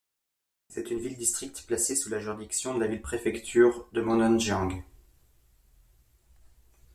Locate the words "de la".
2.73-2.87